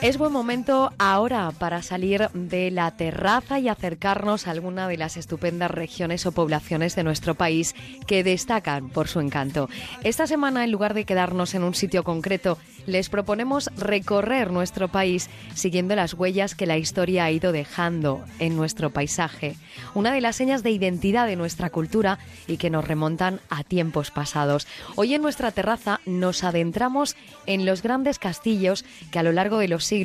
[0.00, 5.16] Es buen momento ahora para salir de la terraza y acercarnos a alguna de las
[5.16, 7.74] estupendas regiones o poblaciones de nuestro país
[8.06, 9.68] que destacan por su encanto.
[10.04, 15.28] Esta semana, en lugar de quedarnos en un sitio concreto, les proponemos recorrer nuestro país
[15.54, 19.56] siguiendo las huellas que la historia ha ido dejando en nuestro paisaje,
[19.94, 24.12] una de las señas de identidad de nuestra cultura y que nos remontan a tiempos
[24.12, 24.68] pasados.
[24.94, 29.68] Hoy en nuestra terraza nos adentramos en los grandes castillos que a lo largo de
[29.68, 29.97] los siglos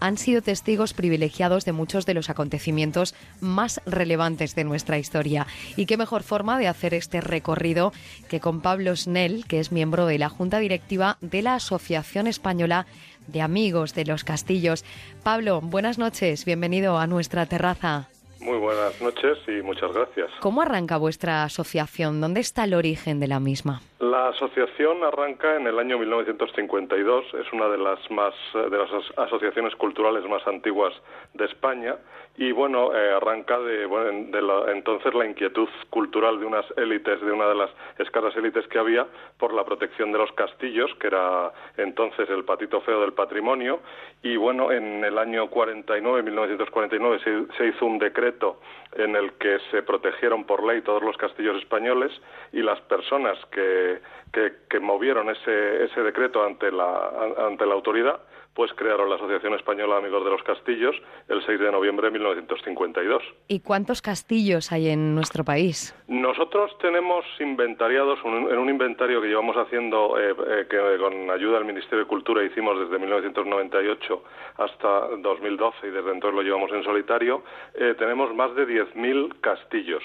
[0.00, 5.46] han sido testigos privilegiados de muchos de los acontecimientos más relevantes de nuestra historia.
[5.76, 7.92] Y qué mejor forma de hacer este recorrido
[8.28, 12.86] que con Pablo Snell, que es miembro de la Junta Directiva de la Asociación Española
[13.26, 14.84] de Amigos de los Castillos.
[15.22, 18.08] Pablo, buenas noches, bienvenido a nuestra terraza.
[18.40, 20.28] Muy buenas noches y muchas gracias.
[20.40, 22.20] ¿Cómo arranca vuestra asociación?
[22.20, 23.82] ¿Dónde está el origen de la misma?
[24.02, 29.76] La asociación arranca en el año 1952, es una de las más de las asociaciones
[29.76, 30.92] culturales más antiguas
[31.34, 31.94] de España.
[32.36, 37.20] Y bueno, eh, arranca de, bueno, de la, entonces la inquietud cultural de unas élites,
[37.20, 39.06] de una de las escasas élites que había
[39.38, 43.82] por la protección de los castillos, que era entonces el patito feo del patrimonio.
[44.24, 48.58] Y bueno, en el año 49, 1949 se, se hizo un decreto
[48.96, 52.12] en el que se protegieron por ley todos los castillos españoles
[52.52, 53.91] y las personas que
[54.32, 58.20] que, movieron ese, ese decreto ante la, ante la autoridad
[58.54, 60.94] pues crearon la Asociación Española Amigos de los Castillos
[61.28, 63.22] el 6 de noviembre de 1952.
[63.48, 65.94] ¿Y cuántos castillos hay en nuestro país?
[66.08, 71.64] Nosotros tenemos inventariados en un inventario que llevamos haciendo, eh, eh, que con ayuda del
[71.64, 74.24] Ministerio de Cultura hicimos desde 1998
[74.58, 77.42] hasta 2012 y desde entonces lo llevamos en solitario,
[77.74, 80.02] eh, tenemos más de 10.000 castillos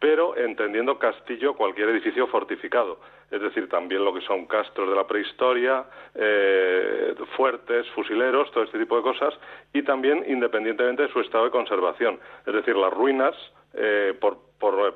[0.00, 5.06] pero entendiendo castillo cualquier edificio fortificado, es decir, también lo que son castros de la
[5.06, 9.34] prehistoria, eh, fuertes, fusileros, todo este tipo de cosas,
[9.72, 13.34] y también independientemente de su estado de conservación, es decir, las ruinas,
[13.74, 14.38] eh, por,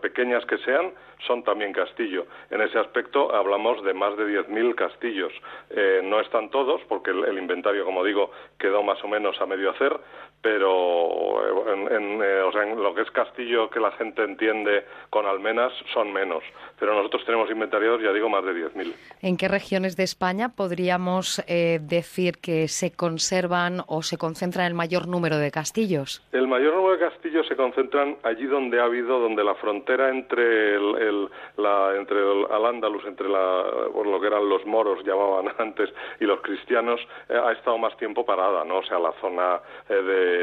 [0.01, 0.93] pequeñas que sean,
[1.27, 2.27] son también castillo.
[2.51, 5.33] En ese aspecto hablamos de más de 10.000 castillos.
[5.71, 9.71] Eh, no están todos, porque el, inventario, como digo, quedó más o menos a medio
[9.71, 10.01] hacer,
[10.43, 14.85] pero eh, en, eh, o sea, en, lo que es castillo que la gente entiende
[15.11, 16.43] con almenas son menos.
[16.79, 18.93] Pero nosotros tenemos inventariados, ya digo, más de 10.000.
[19.23, 25.07] ¿En qué regiones de España podríamos decir que se conservan o se concentran el mayor
[25.07, 26.27] número de castillos?
[26.33, 30.75] El mayor número de castillos se concentran allí donde ha habido, donde la frontera entre
[30.75, 33.65] el la, entre el, al Andalus, entre la,
[34.05, 38.25] lo que eran los moros llamaban antes y los cristianos, eh, ha estado más tiempo
[38.25, 38.79] parada, ¿no?
[38.79, 39.61] O sea, la zona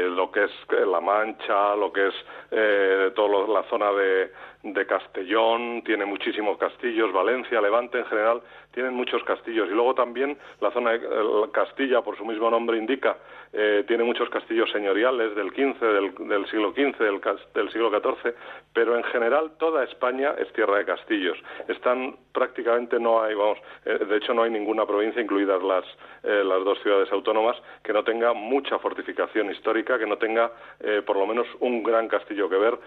[0.08, 2.14] lo que es eh, La Mancha, lo que es
[2.50, 4.32] eh, toda la zona de,
[4.62, 9.68] de Castellón, tiene muchísimos castillos, Valencia, Levante en general, tienen muchos castillos.
[9.68, 11.00] Y luego también la zona de
[11.52, 13.16] Castilla, por su mismo nombre indica,
[13.52, 15.80] eh, tiene muchos castillos señoriales del XV,
[16.28, 17.20] del, siglo XV, del,
[17.54, 18.34] del, siglo XIV,
[18.72, 21.38] pero en general toda España es tierra de castillos.
[21.66, 25.84] Están prácticamente no hay, vamos, eh, de hecho no hay ninguna provincia, incluidas las,
[26.22, 30.50] eh, las dos ciudades autónomas, que no tenga mucha fortificación histórica, que no tenga
[31.06, 32.78] por lo menos un gran castillo que ver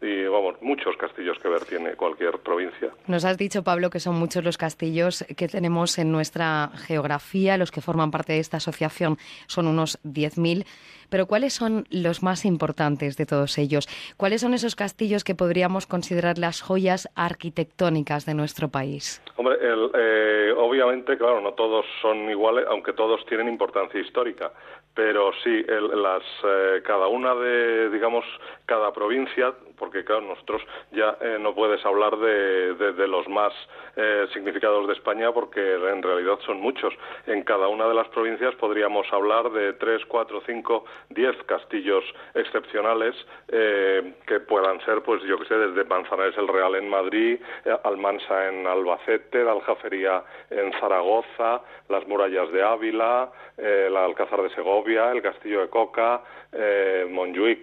[0.00, 2.90] y, vamos, muchos castillos castillos que ver tiene cualquier provincia.
[3.06, 7.56] Nos has dicho, Pablo, que son muchos los castillos que tenemos en nuestra geografía.
[7.56, 10.66] Los que forman parte de esta asociación son unos 10.000.
[11.08, 13.88] Pero ¿cuáles son los más importantes de todos ellos?
[14.16, 19.22] ¿Cuáles son esos castillos que podríamos considerar las joyas arquitectónicas de nuestro país?
[19.36, 24.52] Hombre, eh, obviamente, claro, no todos son iguales, aunque todos tienen importancia histórica.
[24.96, 28.24] Pero sí, las, eh, cada una de, digamos,
[28.64, 30.62] cada provincia porque claro, nosotros
[30.92, 33.52] ya eh, no puedes hablar de, de, los más
[33.96, 36.92] eh, significados de España porque en realidad son muchos.
[37.26, 43.14] En cada una de las provincias podríamos hablar de tres, cuatro, cinco, diez castillos excepcionales
[43.48, 47.40] eh, que puedan ser, pues yo que sé, desde Manzanares el Real en Madrid,
[47.84, 54.85] Almansa en Albacete, la Aljafería en Zaragoza, las murallas de Ávila, el Alcázar de Segovia,
[54.86, 56.22] el Castillo de Coca,
[56.52, 57.06] eh,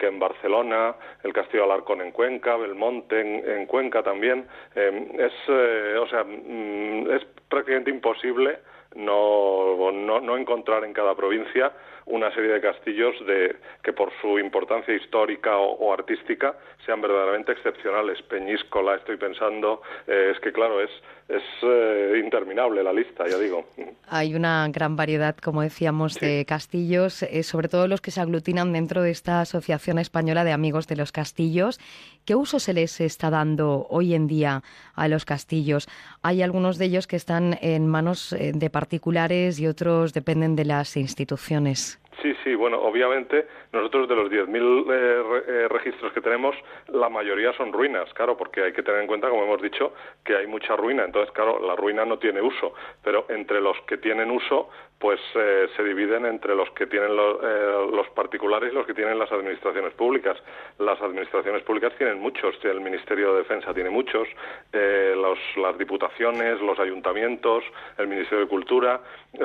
[0.06, 4.46] en Barcelona, el Castillo de Alarcón en Cuenca, Belmonte en, Cuenca también.
[4.74, 8.58] Eh, es, eh, o sea, mm, es prácticamente imposible
[8.94, 11.72] no, no, no encontrar en cada provincia
[12.06, 16.54] una serie de castillos de, que por su importancia histórica o, artística
[16.84, 18.20] sean verdaderamente excepcionales.
[18.22, 20.90] Peñíscola, estoy pensando, eh, es que claro, es,
[21.28, 23.64] es eh, interminable la lista, ya digo.
[24.08, 28.72] Hay una gran variedad, como decíamos, de castillos, eh, sobre todo los que se aglutinan
[28.72, 31.80] dentro de esta Asociación Española de Amigos de los Castillos.
[32.26, 34.62] ¿Qué uso se les está dando hoy en día
[34.94, 35.88] a los castillos?
[36.22, 40.98] Hay algunos de ellos que están en manos de particulares y otros dependen de las
[40.98, 41.98] instituciones.
[42.24, 46.56] Sí, sí, bueno, obviamente nosotros de los 10.000 eh, eh, registros que tenemos,
[46.88, 49.92] la mayoría son ruinas, claro, porque hay que tener en cuenta, como hemos dicho,
[50.24, 51.04] que hay mucha ruina.
[51.04, 52.72] Entonces, claro, la ruina no tiene uso,
[53.02, 58.08] pero entre los que tienen uso, pues eh, se dividen entre los que tienen los
[58.14, 60.38] particulares y los que tienen las administraciones públicas.
[60.78, 64.26] Las administraciones públicas tienen muchos, el Ministerio de Defensa tiene muchos,
[64.72, 67.64] los, las diputaciones, los ayuntamientos,
[67.98, 69.00] el Ministerio de Cultura,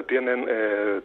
[0.07, 0.47] tienen,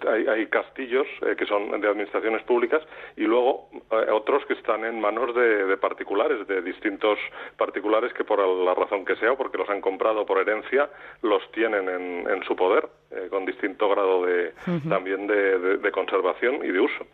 [0.07, 1.07] hay, hay castillos
[1.37, 2.83] que son de administraciones públicas
[3.17, 7.19] y luego eh, otros que están en manos de, particulares, de distintos
[7.57, 10.91] particulares que por la razón que sea o porque los han comprado por herencia,
[11.23, 14.53] los tienen en, su poder eh, con distinto grado de,
[14.89, 17.07] también de, conservación y de uso.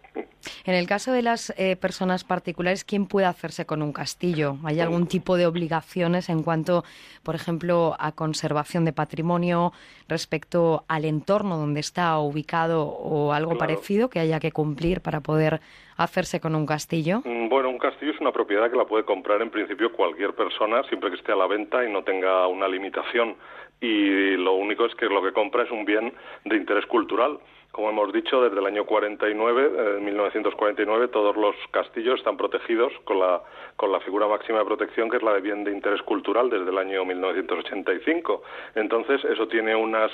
[0.64, 4.56] En el caso de las eh, personas particulares, ¿quién puede hacerse con un castillo?
[4.64, 6.84] ¿Hay algún tipo de obligaciones en cuanto,
[7.22, 9.72] por ejemplo, a conservación de patrimonio
[10.08, 15.60] respecto al entorno donde está ubicado o algo parecido que haya que cumplir para poder
[15.96, 17.22] hacerse con un castillo?
[17.24, 20.82] Mm, bueno, un castillo es una propiedad que la puede comprar en principio cualquier persona
[20.84, 23.36] siempre que esté a la venta y no tenga una limitación.
[23.80, 26.12] Y lo único es que lo que compra es un bien
[26.44, 27.38] de interés cultural
[27.72, 33.20] como hemos dicho, desde el año 49, en 1949, todos los castillos están protegidos con
[33.20, 33.42] la,
[33.76, 36.68] con la figura máxima de protección, que es la de bien de interés cultural, desde
[36.68, 38.42] el año 1985.
[38.74, 40.10] Entonces, eso tiene unas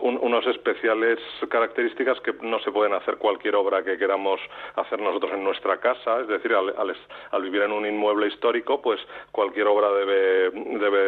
[0.00, 1.18] unos especiales
[1.48, 4.38] características que no se pueden hacer cualquier obra que queramos
[4.76, 6.20] hacer nosotros en nuestra casa.
[6.20, 6.74] Es decir, al,
[7.30, 9.00] al, vivir en un inmueble histórico, pues
[9.32, 11.07] cualquier obra debe, debe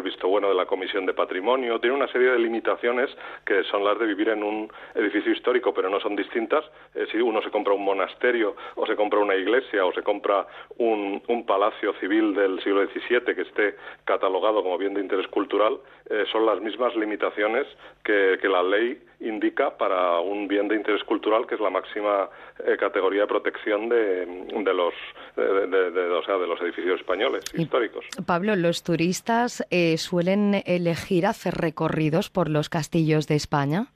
[0.00, 1.78] el visto bueno de la Comisión de Patrimonio.
[1.78, 3.10] Tiene una serie de limitaciones
[3.44, 6.64] que son las de vivir en un edificio histórico, pero no son distintas.
[6.94, 10.46] Eh, si uno se compra un monasterio o se compra una iglesia o se compra
[10.78, 15.78] un, un palacio civil del siglo XVII que esté catalogado como bien de interés cultural,
[16.10, 17.68] eh, son las mismas limitaciones
[18.02, 22.28] que, la ley indica para un bien de interés cultural, que es la máxima
[22.66, 24.92] eh, categoría de protección de, de los,
[25.36, 28.04] de, o sea, de los edificios españoles históricos.
[28.26, 29.64] Pablo, los turistas
[29.98, 33.92] suelen elegir hacer recorridos por los castillos de España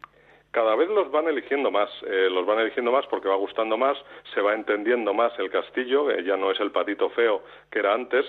[0.55, 3.99] cada vez los van eligiendo más, eh, los van eligiendo más porque va gustando más,
[4.33, 7.43] se va entendiendo más el castillo, eh, ya no es el patito feo
[7.73, 8.25] que era antes,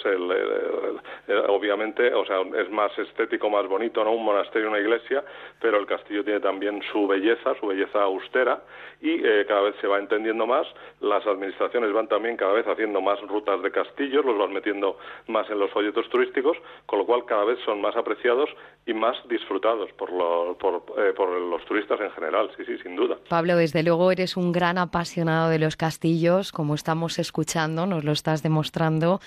[1.48, 4.12] obviamente, o sea, es más estético, más bonito, ¿no?
[4.14, 5.24] Un monasterio, una iglesia,
[5.62, 8.60] pero el castillo tiene también su belleza, su belleza austera,
[9.02, 10.66] y eh, cada vez se va entendiendo más,
[11.02, 15.48] las administraciones van también cada vez haciendo más rutas de castillos, los van metiendo más
[15.52, 16.58] en los folletos turísticos,
[16.88, 18.50] con lo cual cada vez son más apreciados
[18.88, 20.10] y más disfrutados por,
[20.58, 20.84] por,
[21.14, 23.18] por los turistas en general, sí, sí, sin duda.
[23.30, 28.12] Pablo, desde luego eres un gran apasionado de los castillos, como estamos escuchando, nos lo
[28.12, 29.20] estás demostrando,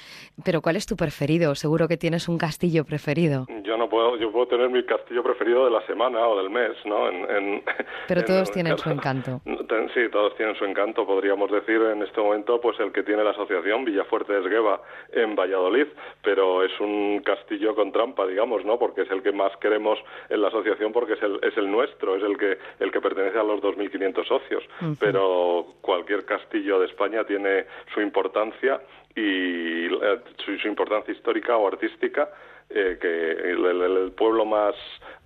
[0.45, 1.55] pero ¿cuál es tu preferido?
[1.55, 3.47] Seguro que tienes un castillo preferido.
[3.89, 7.09] No puedo, yo puedo tener mi castillo preferido de la semana o del mes, ¿no?
[7.09, 7.63] En,
[8.07, 9.41] pero todos tienen su encanto.
[9.95, 13.31] Sí, todos tienen su encanto, podríamos decir en este momento, pues el que tiene la
[13.31, 14.83] asociación Villafuerte de Esgueva
[15.13, 15.87] en Valladolid,
[16.23, 18.79] pero es un castillo con trampa, digamos, ¿no?
[18.79, 19.99] Porque es el que más queremos
[20.29, 23.39] en la asociación porque es el, es el nuestro, es el que el que pertenece
[23.39, 24.65] a los 2.500 socios,
[25.01, 27.65] pero cualquier castillo de España tiene
[27.95, 28.81] su importancia
[29.19, 32.29] y eh, su, importancia histórica o artística
[32.71, 34.75] eh, que el, pueblo más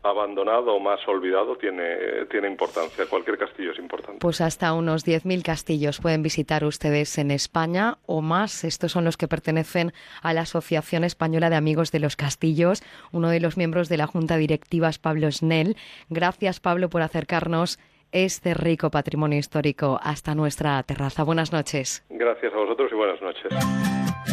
[0.02, 3.06] abandonado o más olvidado tiene, tiene importancia.
[3.08, 4.18] Cualquier castillo es importante.
[4.20, 8.64] Pues hasta unos 10.000 castillos pueden visitar ustedes en España o más.
[8.64, 12.82] Estos son los que pertenecen a la Asociación Española de Amigos de los Castillos.
[13.12, 15.76] Uno de los miembros de la Junta Directiva es Pablo Snell.
[16.10, 17.78] Gracias, Pablo, por acercarnos
[18.12, 21.24] este rico patrimonio histórico hasta nuestra terraza.
[21.24, 22.04] Buenas noches.
[22.10, 24.31] Gracias a vosotros y buenas noches.